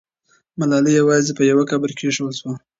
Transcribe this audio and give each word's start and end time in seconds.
ملالۍ 0.59 0.93
یوازې 0.95 1.31
په 1.37 1.43
یو 1.51 1.59
قبر 1.69 1.89
کې 1.91 1.95
کښېښودل 2.05 2.35
سوه. 2.39 2.53